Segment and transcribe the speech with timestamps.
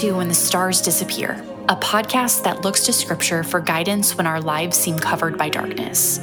[0.00, 1.32] To When the Stars Disappear,
[1.68, 6.18] a podcast that looks to Scripture for guidance when our lives seem covered by darkness.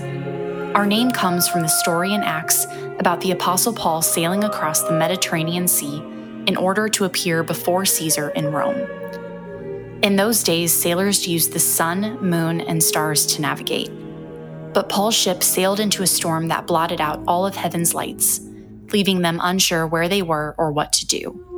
[0.74, 2.66] Our name comes from the story in Acts
[2.98, 5.98] about the Apostle Paul sailing across the Mediterranean Sea
[6.48, 8.80] in order to appear before Caesar in Rome.
[10.02, 13.92] In those days, sailors used the sun, moon, and stars to navigate.
[14.74, 18.42] But Paul's ship sailed into a storm that blotted out all of heaven's lights,
[18.92, 21.57] leaving them unsure where they were or what to do.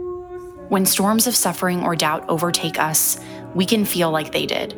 [0.70, 3.20] When storms of suffering or doubt overtake us,
[3.56, 4.78] we can feel like they did.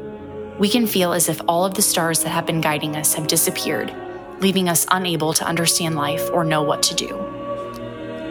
[0.57, 3.27] We can feel as if all of the stars that have been guiding us have
[3.27, 3.93] disappeared,
[4.39, 7.13] leaving us unable to understand life or know what to do.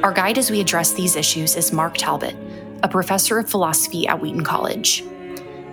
[0.03, 2.35] Our guide as we address these issues is Mark Talbot,
[2.83, 5.05] a professor of philosophy at Wheaton College.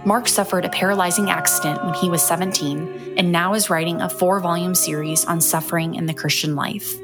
[0.06, 4.42] Mark suffered a paralyzing accident when he was 17 and now is writing a four
[4.42, 6.96] volume series on suffering in the Christian life.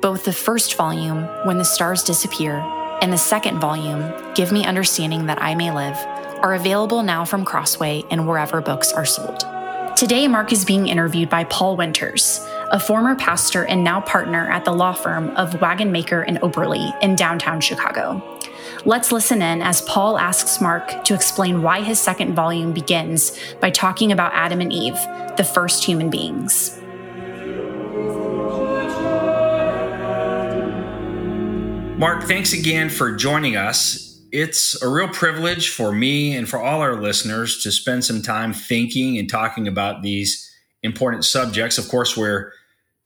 [0.00, 2.64] Both the first volume, When the Stars Disappear,
[3.02, 5.96] and the second volume, Give Me Understanding That I May Live,
[6.38, 9.40] are available now from Crossway and wherever books are sold.
[9.96, 14.64] Today, Mark is being interviewed by Paul Winters, a former pastor and now partner at
[14.64, 18.22] the law firm of Wagenmaker and Oberly in downtown Chicago.
[18.84, 23.70] Let's listen in as Paul asks Mark to explain why his second volume begins by
[23.70, 24.98] talking about Adam and Eve,
[25.36, 26.81] the first human beings.
[32.02, 34.20] Mark, thanks again for joining us.
[34.32, 38.52] It's a real privilege for me and for all our listeners to spend some time
[38.52, 41.78] thinking and talking about these important subjects.
[41.78, 42.54] Of course, we're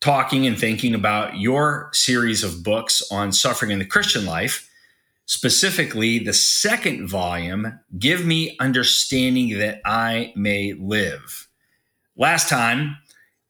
[0.00, 4.66] talking and thinking about your series of books on suffering in the Christian life,
[5.26, 11.48] specifically the second volume, Give Me Understanding That I May Live.
[12.16, 12.96] Last time,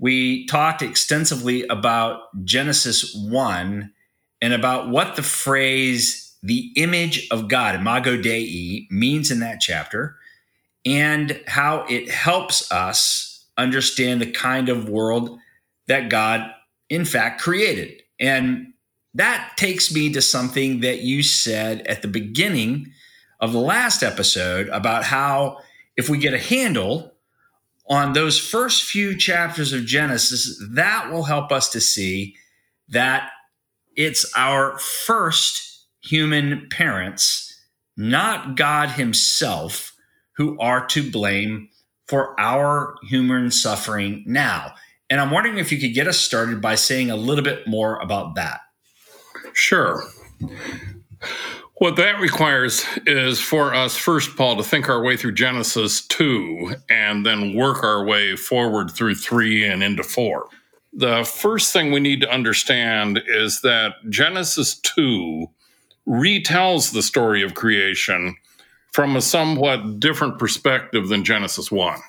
[0.01, 3.93] we talked extensively about Genesis 1
[4.41, 10.17] and about what the phrase the image of God, imago Dei, means in that chapter,
[10.85, 15.39] and how it helps us understand the kind of world
[15.89, 16.49] that God,
[16.89, 18.03] in fact, created.
[18.21, 18.75] And
[19.15, 22.93] that takes me to something that you said at the beginning
[23.41, 25.59] of the last episode about how
[25.97, 27.13] if we get a handle
[27.89, 32.37] on those first few chapters of Genesis, that will help us to see
[32.89, 33.31] that
[33.97, 37.53] it's our first human parents,
[37.97, 39.93] not God Himself,
[40.37, 41.69] who are to blame
[42.07, 44.75] for our human suffering now.
[45.09, 47.99] And I'm wondering if you could get us started by saying a little bit more
[48.01, 48.61] about that.
[49.55, 50.03] Sure.
[51.79, 56.75] What that requires is for us, first, Paul, to think our way through Genesis 2
[56.89, 60.49] and then work our way forward through 3 and into 4.
[60.99, 65.47] The first thing we need to understand is that Genesis 2
[66.09, 68.35] retells the story of creation
[68.95, 72.01] from a somewhat different perspective than Genesis 1.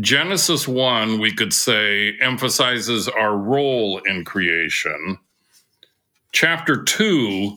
[0.00, 5.18] Genesis 1, we could say, emphasizes our role in creation.
[6.32, 7.56] Chapter 2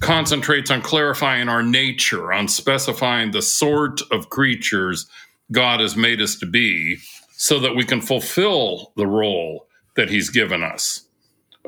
[0.00, 5.08] concentrates on clarifying our nature, on specifying the sort of creatures
[5.50, 6.98] God has made us to be
[7.36, 11.06] so that we can fulfill the role that he's given us.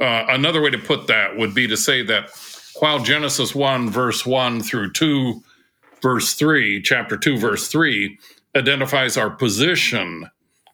[0.01, 2.31] Uh, another way to put that would be to say that
[2.81, 5.43] while Genesis 1, verse 1 through 2,
[6.03, 8.19] verse 3, chapter 2, verse 3,
[8.55, 10.31] identifies our position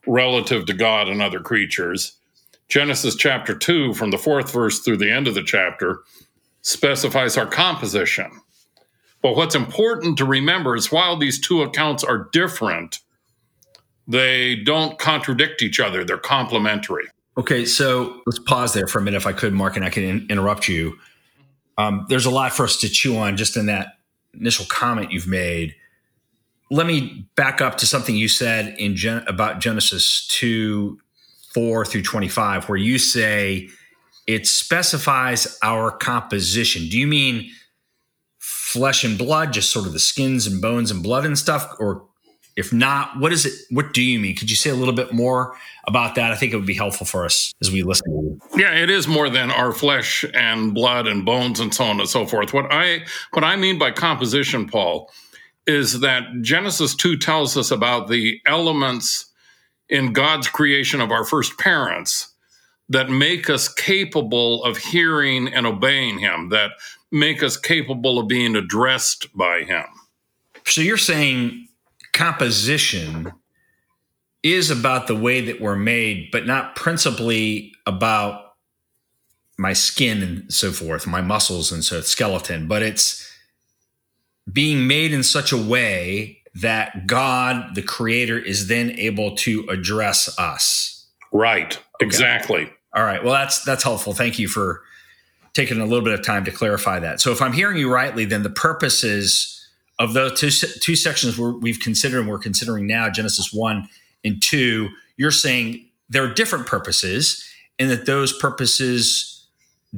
[0.06, 2.18] relative to God and other creatures,
[2.68, 6.00] Genesis chapter 2, from the fourth verse through the end of the chapter,
[6.62, 8.30] specifies our composition.
[9.20, 13.00] But what's important to remember is while these two accounts are different,
[14.08, 17.06] they don't contradict each other, they're complementary.
[17.36, 20.02] Okay, so let's pause there for a minute, if I could, Mark, and I can
[20.02, 20.98] in- interrupt you.
[21.78, 23.98] Um, there's a lot for us to chew on just in that
[24.34, 25.74] initial comment you've made.
[26.70, 30.98] Let me back up to something you said in Gen- about Genesis 2
[31.54, 33.68] 4 through 25, where you say
[34.26, 36.88] it specifies our composition.
[36.88, 37.50] Do you mean
[38.38, 41.74] flesh and blood, just sort of the skins and bones and blood and stuff?
[41.78, 42.06] Or
[42.56, 43.54] if not, what is it?
[43.70, 44.36] What do you mean?
[44.36, 45.56] Could you say a little bit more
[45.86, 46.32] about that?
[46.32, 48.40] I think it would be helpful for us as we listen.
[48.56, 52.08] Yeah, it is more than our flesh and blood and bones and so on and
[52.08, 52.52] so forth.
[52.52, 55.10] What I what I mean by composition, Paul,
[55.66, 59.26] is that Genesis 2 tells us about the elements
[59.88, 62.32] in God's creation of our first parents
[62.88, 66.72] that make us capable of hearing and obeying him, that
[67.10, 69.84] make us capable of being addressed by him.
[70.66, 71.68] So you're saying
[72.12, 73.32] composition
[74.42, 78.54] is about the way that we're made, but not principally about
[79.58, 83.28] my skin and so forth, my muscles and so skeleton, but it's
[84.52, 90.36] being made in such a way that God, the creator, is then able to address
[90.38, 91.06] us.
[91.30, 91.76] Right.
[91.76, 92.06] Okay.
[92.06, 92.70] Exactly.
[92.94, 93.22] All right.
[93.22, 94.12] Well, that's that's helpful.
[94.12, 94.82] Thank you for
[95.54, 97.20] taking a little bit of time to clarify that.
[97.20, 99.61] So, if I'm hearing you rightly, then the purposes
[100.02, 103.88] of those two, two sections we've considered and we're considering now, Genesis one
[104.24, 109.46] and two, you're saying there are different purposes, and that those purposes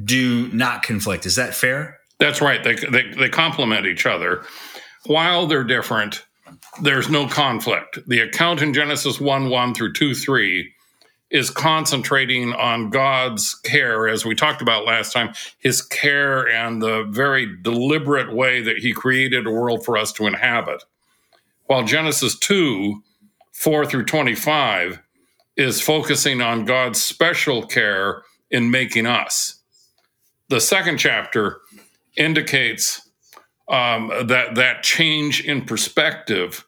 [0.04, 1.24] do not conflict.
[1.24, 1.98] Is that fair?
[2.18, 2.62] That's right.
[2.62, 4.44] They they, they complement each other.
[5.06, 6.24] While they're different,
[6.82, 7.98] there's no conflict.
[8.06, 10.73] The account in Genesis 1 1 through 2 3
[11.34, 17.02] is concentrating on God's care, as we talked about last time, his care and the
[17.10, 20.84] very deliberate way that he created a world for us to inhabit.
[21.64, 23.02] While Genesis 2
[23.52, 25.00] 4 through 25
[25.56, 29.60] is focusing on God's special care in making us.
[30.50, 31.60] The second chapter
[32.16, 33.08] indicates
[33.68, 36.64] um, that that change in perspective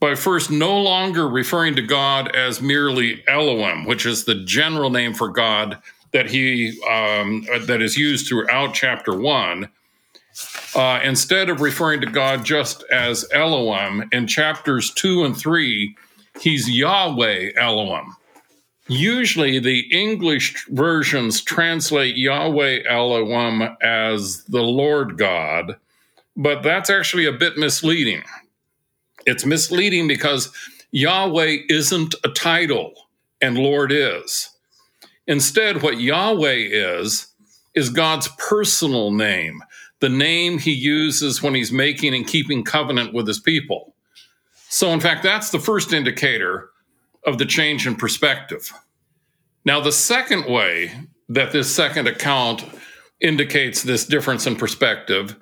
[0.00, 5.12] by first no longer referring to God as merely Elohim, which is the general name
[5.12, 5.78] for God
[6.12, 9.68] that he um, that is used throughout chapter one.
[10.74, 15.94] Uh, instead of referring to God just as Elohim, in chapters two and three,
[16.40, 18.16] he's Yahweh Elohim.
[18.88, 25.76] Usually, the English versions translate Yahweh Elohim as the Lord God,
[26.36, 28.22] but that's actually a bit misleading.
[29.26, 30.52] It's misleading because
[30.92, 32.92] Yahweh isn't a title
[33.40, 34.50] and Lord is.
[35.26, 37.28] Instead, what Yahweh is,
[37.74, 39.62] is God's personal name,
[40.00, 43.94] the name he uses when he's making and keeping covenant with his people.
[44.68, 46.70] So, in fact, that's the first indicator
[47.26, 48.72] of the change in perspective.
[49.64, 50.92] Now, the second way
[51.28, 52.64] that this second account
[53.20, 55.36] indicates this difference in perspective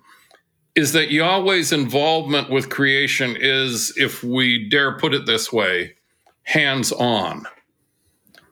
[0.79, 5.97] is that Yahweh's involvement with creation is, if we dare put it this way,
[6.45, 7.45] hands on.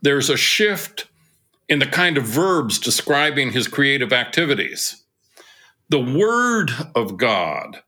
[0.02, 1.06] There's a shift
[1.69, 5.05] in the kind of verbs describing his creative activities.
[5.88, 7.81] The Word of God,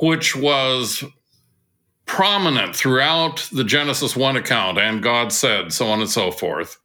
[0.00, 1.04] which was
[2.06, 6.78] prominent throughout the Genesis 1 account, and God said, so on and so forth,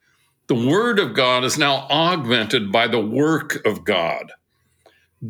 [0.47, 4.33] the Word of God is now augmented by the work of God.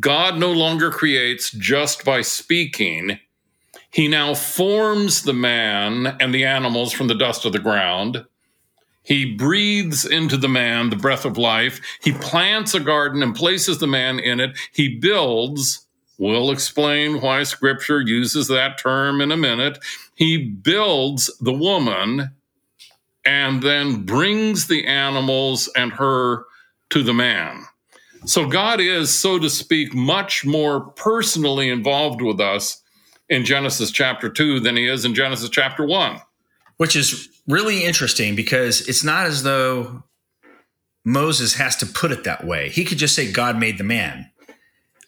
[0.00, 3.18] God no longer creates just by speaking.
[3.90, 8.24] He now forms the man and the animals from the dust of the ground.
[9.02, 11.80] He breathes into the man the breath of life.
[12.02, 14.58] He plants a garden and places the man in it.
[14.72, 15.86] He builds.
[16.18, 19.78] We'll explain why scripture uses that term in a minute.
[20.16, 22.32] He builds the woman
[23.24, 26.44] and then brings the animals and her
[26.90, 27.64] to the man.
[28.26, 32.82] So God is, so to speak, much more personally involved with us
[33.28, 36.20] in Genesis chapter 2 than he is in Genesis chapter 1.
[36.76, 40.02] Which is really interesting because it's not as though
[41.04, 42.68] Moses has to put it that way.
[42.68, 44.28] He could just say, God made the man.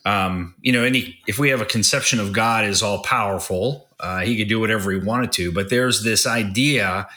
[0.04, 4.20] Um, you know, any if we have a conception of God as all powerful, uh,
[4.20, 5.52] he could do whatever he wanted to.
[5.52, 7.08] But there's this idea,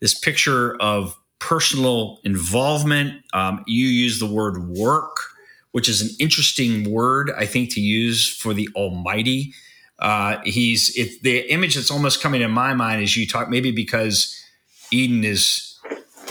[0.00, 3.24] this picture of personal involvement.
[3.32, 5.32] Um, you use the word work
[5.76, 9.52] which is an interesting word, I think, to use for the Almighty.
[9.98, 13.72] Uh, he's it, the image that's almost coming in my mind as you talk, maybe
[13.72, 14.42] because
[14.90, 15.78] Eden is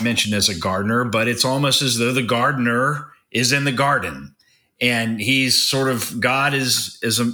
[0.02, 4.34] mentioned as a gardener, but it's almost as though the gardener is in the garden,
[4.80, 7.32] and he's sort of God is is a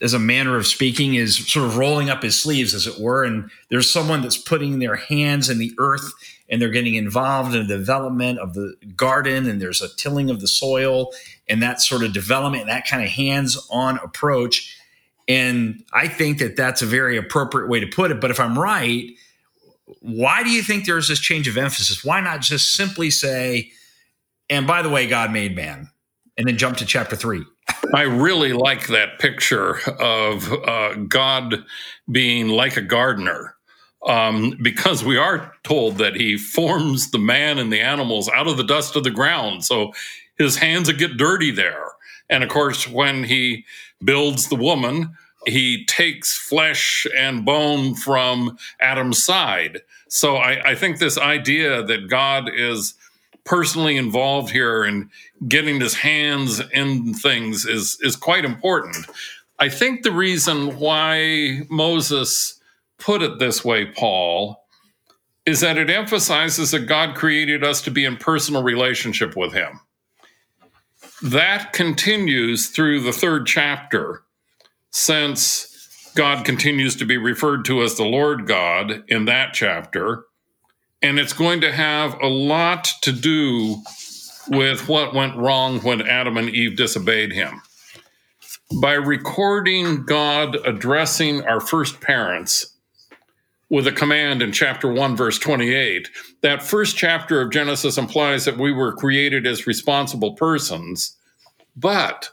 [0.00, 3.24] as a manner of speaking is sort of rolling up his sleeves, as it were,
[3.24, 6.12] and there's someone that's putting their hands in the earth
[6.48, 10.40] and they're getting involved in the development of the garden and there's a tilling of
[10.40, 11.12] the soil
[11.48, 14.78] and that sort of development and that kind of hands-on approach.
[15.26, 18.20] And i think that that's a very appropriate way to put it.
[18.20, 19.10] But if i'm right
[20.00, 22.04] why do you think there's this change of emphasis?
[22.04, 23.70] Why not just simply say
[24.50, 25.90] and by the way god made man
[26.36, 27.44] and then jump to chapter 3
[27.94, 31.64] I really like that picture of uh, God
[32.10, 33.53] being like a gardener
[34.06, 38.56] um, because we are told that he forms the man and the animals out of
[38.56, 39.64] the dust of the ground.
[39.64, 39.92] So
[40.36, 41.92] his hands get dirty there.
[42.28, 43.64] And of course, when he
[44.02, 45.14] builds the woman,
[45.46, 49.82] he takes flesh and bone from Adam's side.
[50.08, 52.94] So I, I think this idea that God is
[53.44, 55.10] personally involved here and
[55.46, 59.06] getting his hands in things is is quite important.
[59.58, 62.53] I think the reason why Moses
[63.04, 64.64] put it this way, Paul,
[65.46, 69.80] is that it emphasizes that God created us to be in personal relationship with Him.
[71.22, 74.22] That continues through the third chapter.
[74.90, 80.24] since God continues to be referred to as the Lord God in that chapter.
[81.02, 83.82] And it's going to have a lot to do
[84.48, 87.60] with what went wrong when Adam and Eve disobeyed him.
[88.80, 92.73] By recording God addressing our first parents
[93.70, 96.08] with a command in chapter 1, verse 28,
[96.42, 101.16] that first chapter of Genesis implies that we were created as responsible persons.
[101.76, 102.30] But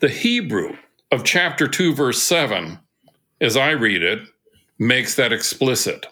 [0.00, 0.76] the Hebrew
[1.10, 2.78] of chapter 2, verse 7,
[3.40, 4.20] as I read it,
[4.78, 6.06] makes that explicit.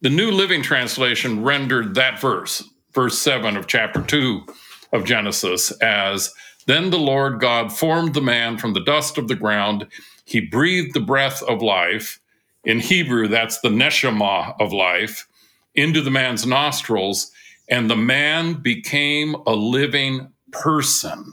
[0.00, 2.62] The New Living Translation rendered that verse,
[2.94, 4.46] verse 7 of chapter 2
[4.92, 6.32] of Genesis, as
[6.66, 9.86] Then the Lord God formed the man from the dust of the ground.
[10.24, 12.20] He breathed the breath of life.
[12.66, 15.28] In Hebrew, that's the neshama of life,
[15.76, 17.30] into the man's nostrils,
[17.68, 21.32] and the man became a living person.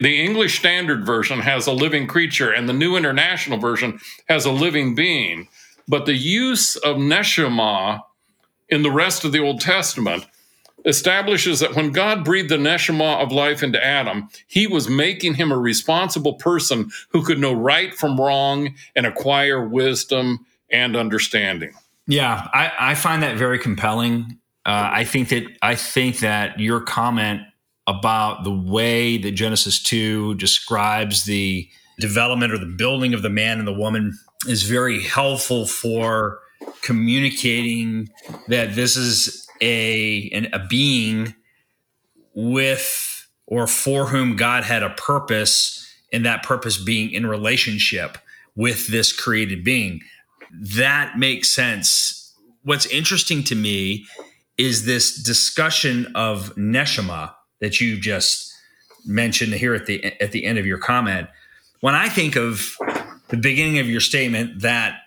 [0.00, 4.50] The English Standard Version has a living creature, and the New International Version has a
[4.50, 5.46] living being.
[5.86, 8.02] But the use of neshama
[8.68, 10.26] in the rest of the Old Testament
[10.88, 15.52] establishes that when God breathed the neshama of life into Adam, he was making him
[15.52, 21.72] a responsible person who could know right from wrong and acquire wisdom and understanding.
[22.06, 24.38] Yeah, I, I find that very compelling.
[24.64, 27.42] Uh, I think that I think that your comment
[27.86, 31.68] about the way that Genesis 2 describes the
[32.00, 36.38] development or the building of the man and the woman is very helpful for
[36.82, 38.08] communicating
[38.48, 41.34] that this is a an, a being
[42.34, 48.18] with or for whom God had a purpose, and that purpose being in relationship
[48.54, 50.00] with this created being.
[50.52, 52.34] That makes sense.
[52.62, 54.04] What's interesting to me
[54.58, 58.52] is this discussion of neshama that you just
[59.06, 61.28] mentioned here at the at the end of your comment.
[61.80, 62.76] When I think of
[63.28, 65.00] the beginning of your statement that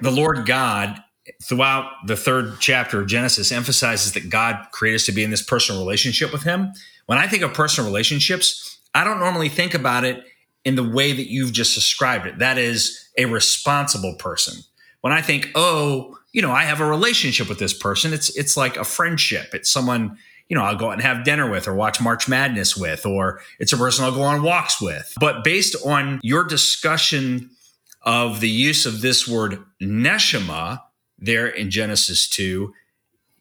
[0.00, 1.02] the Lord God
[1.42, 5.42] throughout the third chapter of Genesis emphasizes that God created us to be in this
[5.42, 6.72] personal relationship with Him.
[7.06, 10.24] When I think of personal relationships, I don't normally think about it
[10.64, 12.38] in the way that you've just described it.
[12.38, 14.62] That is a responsible person.
[15.00, 18.56] When I think, oh, you know, I have a relationship with this person, it's it's
[18.56, 19.54] like a friendship.
[19.54, 20.16] It's someone,
[20.48, 23.40] you know, I'll go out and have dinner with or watch March Madness with, or
[23.58, 25.12] it's a person I'll go on walks with.
[25.20, 27.50] But based on your discussion
[28.02, 30.80] of the use of this word neshama,
[31.24, 32.72] there in Genesis 2,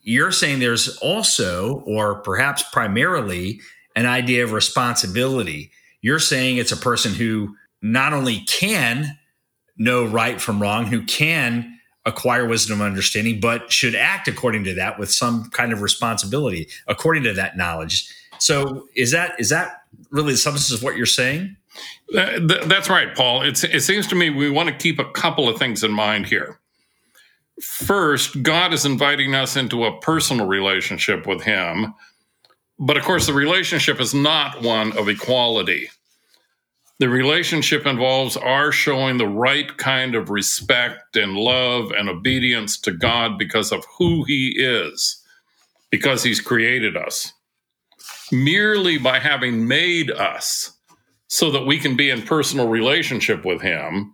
[0.02, 3.62] you're saying there's also, or perhaps primarily,
[3.96, 5.72] an idea of responsibility.
[6.02, 9.18] You're saying it's a person who not only can
[9.78, 14.74] know right from wrong, who can acquire wisdom and understanding, but should act according to
[14.74, 18.10] that with some kind of responsibility according to that knowledge.
[18.40, 21.56] So is that is that really the substance of what you're saying?
[22.16, 23.42] Uh, that's right, Paul.
[23.42, 26.28] It's, it seems to me we want to keep a couple of things in mind
[26.28, 26.60] here.
[27.62, 31.94] First, God is inviting us into a personal relationship with Him.
[32.80, 35.90] But of course, the relationship is not one of equality.
[37.00, 42.92] The relationship involves our showing the right kind of respect and love and obedience to
[42.92, 45.22] God because of who He is,
[45.92, 47.34] because He's created us.
[48.32, 50.72] Merely by having made us
[51.28, 54.14] so that we can be in personal relationship with Him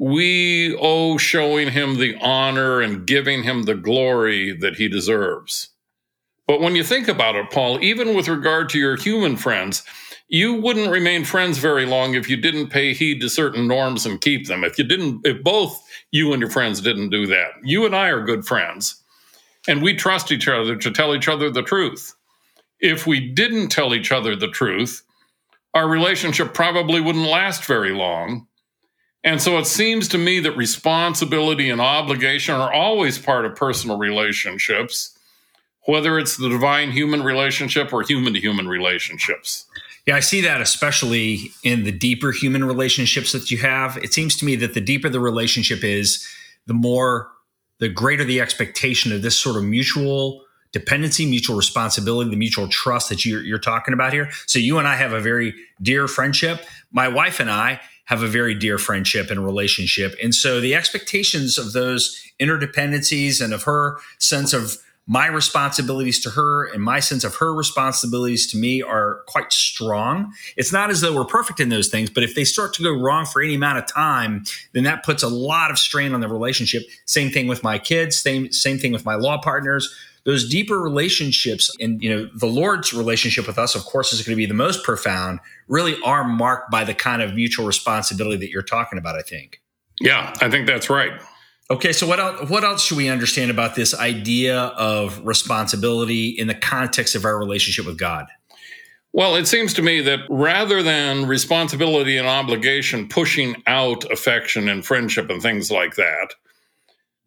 [0.00, 5.70] we owe showing him the honor and giving him the glory that he deserves.
[6.46, 9.82] But when you think about it, Paul, even with regard to your human friends,
[10.28, 14.20] you wouldn't remain friends very long if you didn't pay heed to certain norms and
[14.20, 14.64] keep them.
[14.64, 18.08] If you didn't, if both you and your friends didn't do that, you and I
[18.08, 19.02] are good friends
[19.68, 22.14] and we trust each other to tell each other the truth.
[22.80, 25.02] If we didn't tell each other the truth,
[25.74, 28.47] our relationship probably wouldn't last very long
[29.24, 33.98] and so it seems to me that responsibility and obligation are always part of personal
[33.98, 35.18] relationships,
[35.86, 39.66] whether it's the divine human relationship or human to human relationships.
[40.06, 43.98] Yeah, I see that especially in the deeper human relationships that you have.
[43.98, 46.26] It seems to me that the deeper the relationship is,
[46.66, 47.30] the more,
[47.78, 53.08] the greater the expectation of this sort of mutual dependency, mutual responsibility, the mutual trust
[53.08, 54.30] that you're, you're talking about here.
[54.46, 56.64] So you and I have a very dear friendship.
[56.92, 60.14] My wife and I have a very dear friendship and relationship.
[60.22, 66.30] And so the expectations of those interdependencies and of her sense of my responsibilities to
[66.30, 70.32] her and my sense of her responsibilities to me are quite strong.
[70.56, 72.92] It's not as though we're perfect in those things, but if they start to go
[72.92, 74.44] wrong for any amount of time,
[74.74, 76.82] then that puts a lot of strain on the relationship.
[77.06, 79.94] Same thing with my kids, same same thing with my law partners.
[80.24, 84.34] Those deeper relationships and you know the Lord's relationship with us, of course, is going
[84.34, 85.40] to be the most profound.
[85.68, 89.16] Really, are marked by the kind of mutual responsibility that you're talking about.
[89.16, 89.60] I think.
[90.00, 91.12] Yeah, I think that's right.
[91.70, 96.46] Okay, so what else, what else should we understand about this idea of responsibility in
[96.46, 98.26] the context of our relationship with God?
[99.12, 104.84] Well, it seems to me that rather than responsibility and obligation pushing out affection and
[104.84, 106.34] friendship and things like that,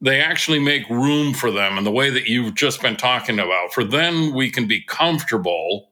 [0.01, 3.73] they actually make room for them in the way that you've just been talking about.
[3.73, 5.91] For then we can be comfortable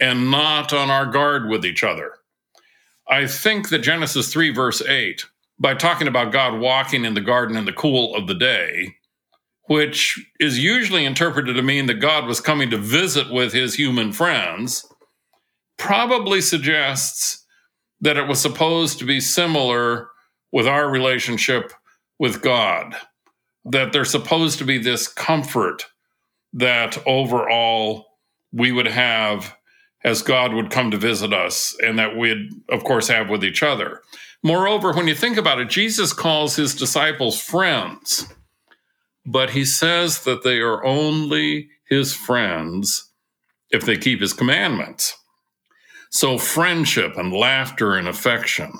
[0.00, 2.12] and not on our guard with each other.
[3.08, 5.26] I think that Genesis 3, verse 8,
[5.58, 8.96] by talking about God walking in the garden in the cool of the day,
[9.68, 14.12] which is usually interpreted to mean that God was coming to visit with his human
[14.12, 14.86] friends,
[15.76, 17.44] probably suggests
[18.00, 20.08] that it was supposed to be similar
[20.52, 21.72] with our relationship
[22.18, 22.96] with God,
[23.70, 25.86] that there's supposed to be this comfort
[26.52, 28.06] that overall
[28.52, 29.56] we would have
[30.04, 33.62] as God would come to visit us, and that we'd, of course, have with each
[33.62, 34.02] other.
[34.42, 38.32] Moreover, when you think about it, Jesus calls his disciples friends,
[39.24, 43.10] but he says that they are only his friends
[43.70, 45.16] if they keep his commandments.
[46.10, 48.72] So, friendship and laughter and affection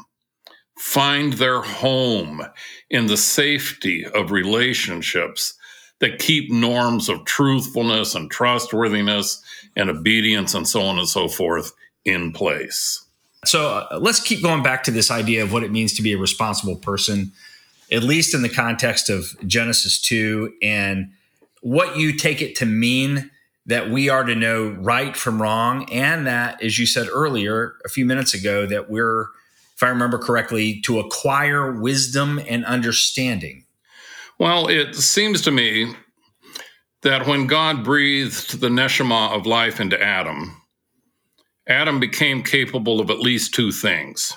[0.79, 2.43] find their home
[2.91, 5.55] in the safety of relationships
[6.01, 9.43] that keep norms of truthfulness and trustworthiness
[9.75, 11.73] and obedience and so on and so forth
[12.05, 13.03] in place.
[13.45, 16.13] So uh, let's keep going back to this idea of what it means to be
[16.13, 17.33] a responsible person,
[17.91, 21.13] at least in the context of Genesis 2 and
[21.63, 23.31] what you take it to mean
[23.67, 25.91] that we are to know right from wrong.
[25.93, 29.27] And that, as you said earlier, a few minutes ago, that we're,
[29.77, 33.67] if I remember correctly, to acquire wisdom and understanding.
[34.39, 35.95] Well, it seems to me
[37.03, 40.63] that when God breathed the neshama of life into Adam,
[41.69, 44.35] Adam became capable of at least two things.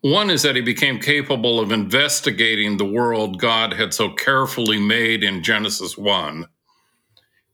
[0.00, 5.22] One is that he became capable of investigating the world God had so carefully made
[5.22, 6.46] in Genesis 1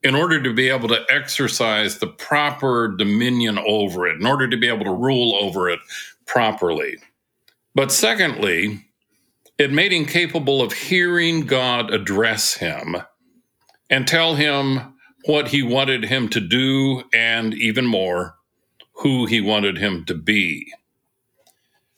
[0.05, 4.57] in order to be able to exercise the proper dominion over it, in order to
[4.57, 5.81] be able to rule over it
[6.29, 6.99] properly.
[7.75, 8.85] But secondly,
[9.59, 12.97] it made him capable of hearing God address him
[13.91, 18.37] and tell him what he wanted him to do, and even more,
[18.93, 20.73] who he wanted him to be.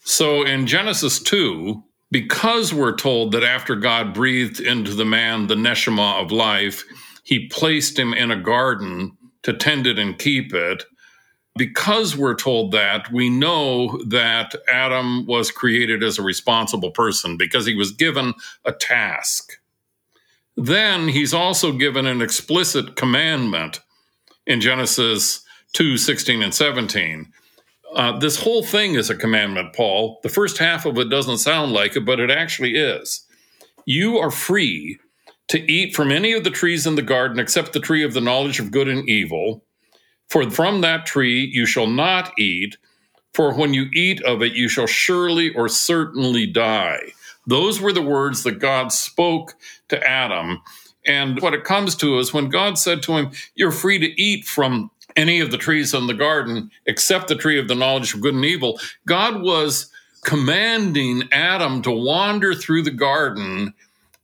[0.01, 5.55] So in Genesis 2, because we're told that after God breathed into the man the
[5.55, 6.85] neshama of life,
[7.23, 10.85] he placed him in a garden to tend it and keep it.
[11.57, 17.67] Because we're told that, we know that Adam was created as a responsible person because
[17.67, 18.35] he was given
[18.65, 19.53] a task.
[20.57, 23.81] Then he's also given an explicit commandment
[24.47, 27.33] in Genesis 2 16 and 17.
[27.95, 30.21] Uh, this whole thing is a commandment, Paul.
[30.23, 33.27] The first half of it doesn't sound like it, but it actually is.
[33.85, 34.99] You are free
[35.49, 38.21] to eat from any of the trees in the garden except the tree of the
[38.21, 39.65] knowledge of good and evil.
[40.31, 42.77] For from that tree you shall not eat,
[43.35, 47.13] for when you eat of it, you shall surely or certainly die.
[47.47, 49.55] Those were the words that God spoke
[49.89, 50.63] to Adam.
[51.07, 54.45] And what it comes to is when God said to him, You're free to eat
[54.45, 58.21] from any of the trees in the garden except the tree of the knowledge of
[58.21, 59.91] good and evil, God was
[60.23, 63.75] commanding Adam to wander through the garden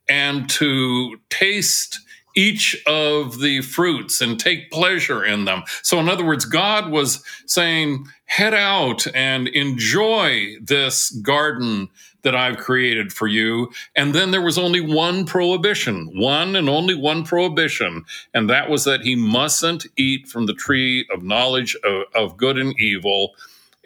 [0.08, 2.00] and to taste
[2.36, 5.64] each of the fruits and take pleasure in them.
[5.82, 11.88] So, in other words, God was saying, head out and enjoy this garden
[12.22, 13.70] that I've created for you.
[13.94, 18.84] And then there was only one prohibition, one and only one prohibition, and that was
[18.84, 23.34] that he mustn't eat from the tree of knowledge of, of good and evil.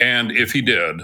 [0.01, 1.03] And if he did,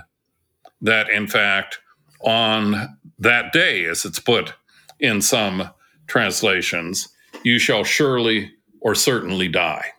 [0.81, 1.79] that in fact,
[2.21, 4.55] on that day, as it's put
[4.99, 5.71] in some
[6.07, 7.09] translations,
[7.47, 9.93] you shall surely or certainly die.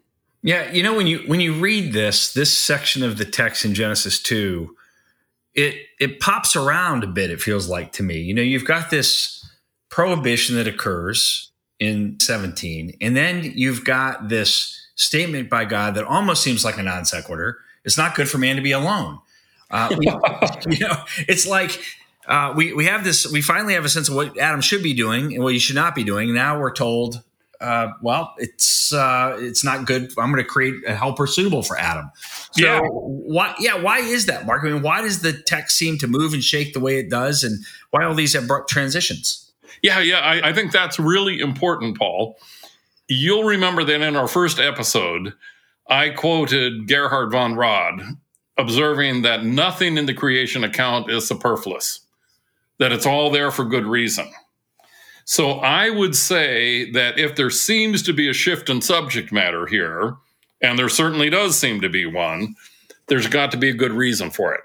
[0.44, 3.74] Yeah, you know when you when you read this this section of the text in
[3.74, 4.76] Genesis 2,
[5.56, 8.20] it it pops around a bit it feels like to me.
[8.20, 9.50] You know, you've got this
[9.90, 16.44] prohibition that occurs in 17 and then you've got this statement by God that almost
[16.44, 17.60] seems like a non sequitur.
[17.86, 19.20] It's not good for man to be alone.
[19.72, 20.06] Uh, we,
[20.76, 21.82] you know, it's like
[22.28, 23.30] uh, we we have this.
[23.32, 25.76] We finally have a sense of what Adam should be doing and what he should
[25.76, 26.34] not be doing.
[26.34, 27.24] Now we're told,
[27.62, 30.12] uh, well, it's uh, it's not good.
[30.18, 32.10] I'm going to create a helper suitable for Adam.
[32.52, 32.82] So yeah.
[32.82, 33.56] why?
[33.60, 34.64] Yeah, why is that, Mark?
[34.64, 37.44] I mean, why does the text seem to move and shake the way it does,
[37.44, 39.52] and why all these abrupt transitions?
[39.82, 42.38] Yeah, yeah, I, I think that's really important, Paul.
[43.08, 45.34] you'll remember that in our first episode,
[45.90, 48.02] I quoted Gerhard von Rad
[48.58, 52.00] observing that nothing in the creation account is superfluous,
[52.80, 54.28] that it's all there for good reason.
[55.30, 59.68] So I would say that if there seems to be a shift in subject matter
[59.68, 60.16] here,
[60.62, 62.56] and there certainly does seem to be one,
[63.08, 64.62] there's got to be a good reason for it.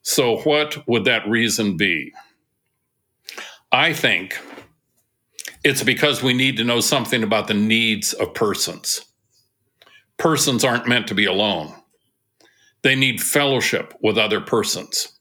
[0.00, 2.14] So, what would that reason be?
[3.72, 4.38] I think
[5.64, 9.04] it's because we need to know something about the needs of persons.
[10.16, 11.74] Persons aren't meant to be alone,
[12.80, 15.19] they need fellowship with other persons.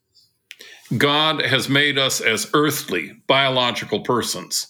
[0.97, 4.67] God has made us as earthly, biological persons.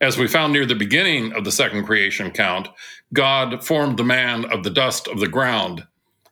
[0.00, 2.68] As we found near the beginning of the second creation count,
[3.12, 5.86] God formed the man of the dust of the ground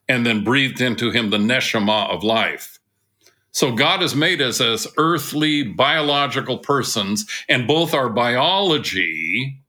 [0.09, 2.79] and then breathed into him the neshama of life.
[3.51, 9.61] So God has made us as earthly biological persons, and both our biology,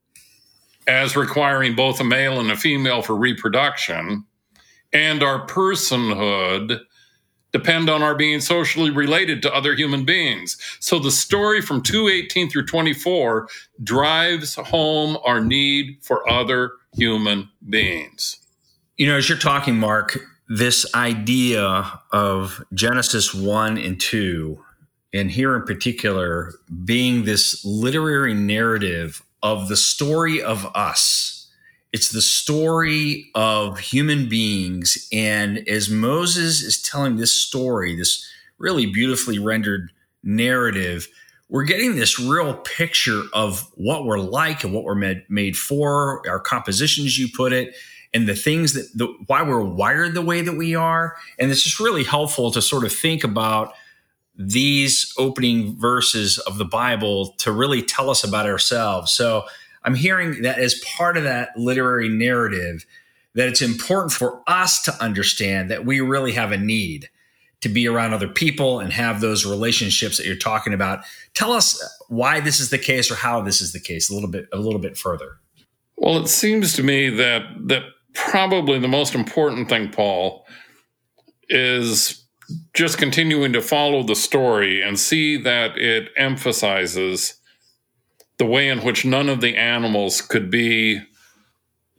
[0.86, 4.24] as requiring both a male and a female for reproduction,
[4.92, 6.80] and our personhood
[7.52, 10.56] depend on our being socially related to other human beings.
[10.80, 13.48] So the story from 218 through 24
[13.82, 18.38] drives home our need for other human beings.
[18.96, 24.62] You know, as you're talking, Mark, this idea of Genesis 1 and 2,
[25.14, 26.52] and here in particular,
[26.84, 31.41] being this literary narrative of the story of us.
[31.92, 35.08] It's the story of human beings.
[35.12, 38.26] And as Moses is telling this story, this
[38.58, 39.90] really beautifully rendered
[40.22, 41.06] narrative,
[41.50, 46.26] we're getting this real picture of what we're like and what we're made, made for,
[46.26, 47.74] our compositions, you put it,
[48.14, 51.14] and the things that the, why we're wired the way that we are.
[51.38, 53.74] And it's just really helpful to sort of think about
[54.34, 59.12] these opening verses of the Bible to really tell us about ourselves.
[59.12, 59.44] So
[59.84, 62.86] I'm hearing that as part of that literary narrative,
[63.34, 67.08] that it's important for us to understand that we really have a need
[67.62, 71.04] to be around other people and have those relationships that you're talking about.
[71.34, 74.28] Tell us why this is the case or how this is the case a little
[74.28, 75.38] bit a little bit further.
[75.96, 80.44] Well, it seems to me that that probably the most important thing, Paul,
[81.48, 82.24] is
[82.74, 87.34] just continuing to follow the story and see that it emphasizes
[88.42, 91.00] the way in which none of the animals could be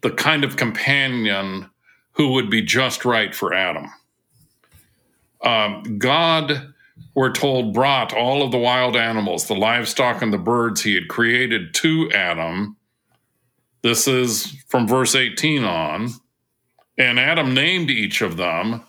[0.02, 1.70] the kind of companion
[2.12, 3.90] who would be just right for Adam.
[5.42, 6.74] Um, God,
[7.16, 11.08] we're told, brought all of the wild animals, the livestock and the birds he had
[11.08, 12.76] created to Adam
[13.84, 16.10] this is from verse 18 on.
[16.98, 18.82] And Adam named each of them,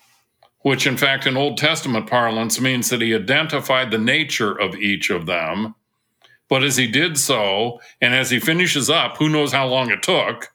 [0.61, 5.11] which in fact in Old Testament parlance means that he identified the nature of each
[5.11, 5.75] of them.
[6.55, 10.05] But as he did so, and as he finishes up, who knows how long it
[10.05, 10.53] took,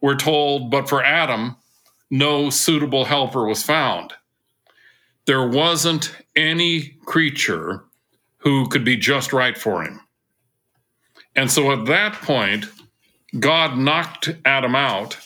[0.00, 1.56] we're told, but for Adam,
[2.10, 4.14] no suitable helper was found.
[5.26, 7.84] There wasn't any creature
[8.38, 10.00] who could be just right for him.
[11.36, 12.64] And so at that point,
[13.38, 15.18] God knocked Adam out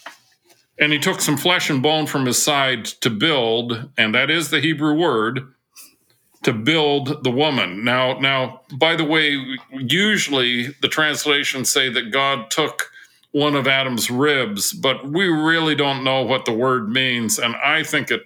[0.80, 4.50] and he took some flesh and bone from his side to build, and that is
[4.50, 5.54] the Hebrew word,
[6.42, 7.84] to build the woman.
[7.84, 9.36] Now, now, by the way,
[9.72, 12.90] usually the translations say that God took
[13.32, 17.82] one of Adam's ribs, but we really don't know what the word means, and I
[17.82, 18.22] think it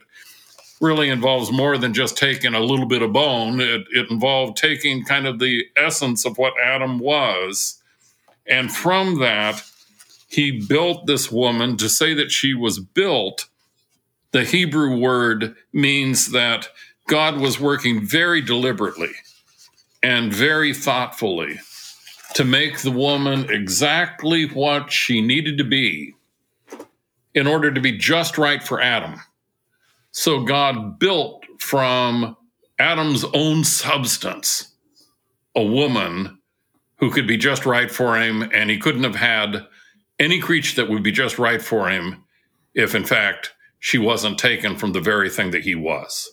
[0.80, 3.60] really involves more than just taking a little bit of bone.
[3.60, 7.82] It, it involved taking kind of the essence of what Adam was,
[8.46, 9.62] and from that
[10.28, 13.46] he built this woman to say that she was built.
[14.32, 16.68] The Hebrew word means that
[17.10, 19.10] God was working very deliberately
[20.00, 21.58] and very thoughtfully
[22.34, 26.14] to make the woman exactly what she needed to be
[27.34, 29.20] in order to be just right for Adam.
[30.12, 32.36] So God built from
[32.78, 34.72] Adam's own substance
[35.56, 36.38] a woman
[36.98, 39.66] who could be just right for him, and he couldn't have had
[40.20, 42.22] any creature that would be just right for him
[42.72, 46.30] if, in fact, she wasn't taken from the very thing that he was.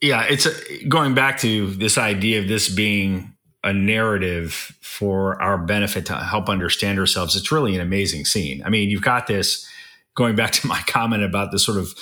[0.00, 5.58] Yeah, it's a, going back to this idea of this being a narrative for our
[5.58, 7.36] benefit to help understand ourselves.
[7.36, 8.62] It's really an amazing scene.
[8.64, 9.68] I mean, you've got this
[10.14, 11.94] going back to my comment about the sort of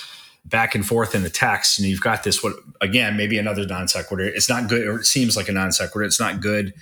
[0.44, 3.88] back and forth in the text, and you've got this what again maybe another non
[3.88, 4.24] sequitur.
[4.24, 6.04] It's not good, or it seems like a non sequitur.
[6.04, 6.74] It's not good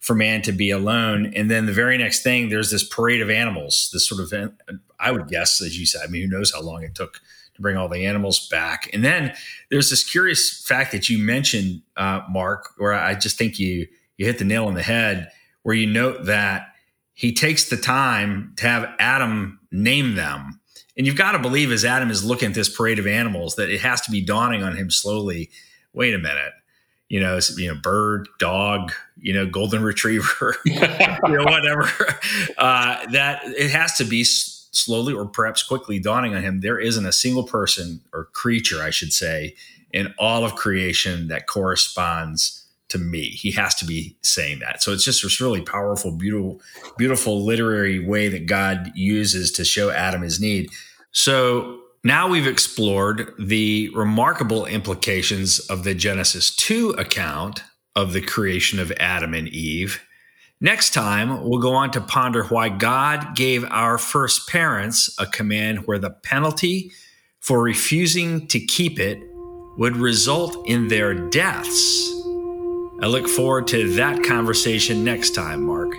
[0.00, 1.32] for man to be alone.
[1.36, 4.52] And then the very next thing, there's this parade of animals, this sort of,
[4.98, 7.20] I would guess, as you said, I mean, who knows how long it took
[7.54, 8.88] to bring all the animals back.
[8.92, 9.34] And then
[9.70, 13.86] there's this curious fact that you mentioned, uh, Mark, where I just think you,
[14.16, 15.30] you hit the nail on the head,
[15.62, 16.68] where you note that
[17.14, 20.60] he takes the time to have Adam name them.
[20.96, 23.70] And you've got to believe as Adam is looking at this parade of animals that
[23.70, 25.50] it has to be dawning on him slowly.
[25.94, 26.52] Wait a minute,
[27.08, 31.88] you know, you know, bird, dog, you know, golden retriever, you know, whatever.
[32.58, 34.24] Uh, that it has to be
[34.72, 36.60] slowly or perhaps quickly dawning on him.
[36.60, 39.54] There isn't a single person or creature, I should say,
[39.92, 43.30] in all of creation that corresponds to me.
[43.30, 44.82] He has to be saying that.
[44.82, 46.60] So it's just this really powerful, beautiful,
[46.98, 50.70] beautiful literary way that God uses to show Adam his need.
[51.10, 57.62] So now we've explored the remarkable implications of the Genesis 2 account
[57.94, 60.02] of the creation of Adam and Eve.
[60.62, 65.88] Next time, we'll go on to ponder why God gave our first parents a command
[65.88, 66.92] where the penalty
[67.40, 69.18] for refusing to keep it
[69.76, 72.08] would result in their deaths.
[73.00, 75.96] I look forward to that conversation next time, Mark.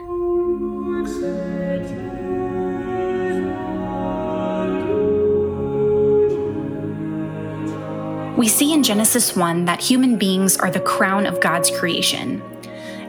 [8.38, 12.42] We see in Genesis 1 that human beings are the crown of God's creation.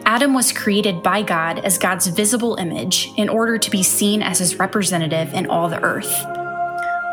[0.06, 4.38] Adam was created by God as God's visible image in order to be seen as
[4.38, 6.24] his representative in all the earth.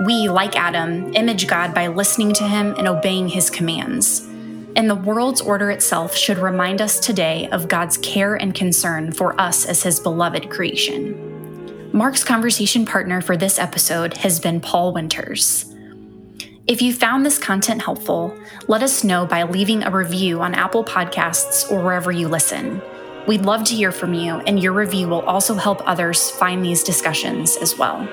[0.06, 4.28] We, like Adam, image God by listening to him and obeying his commands
[4.76, 9.40] and the world's order itself should remind us today of God's care and concern for
[9.40, 11.90] us as His beloved creation.
[11.94, 15.71] Mark's conversation partner for this episode has been Paul Winters.
[16.72, 18.34] If you found this content helpful,
[18.70, 22.82] let us know by leaving a review on Apple Podcasts or wherever you listen.
[23.28, 26.82] We'd love to hear from you, and your review will also help others find these
[26.82, 28.08] discussions as well.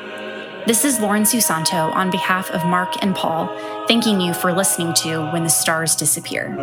[0.67, 3.47] This is Lauren Susanto on behalf of Mark and Paul,
[3.87, 6.57] thanking you for listening to When the Stars Disappear.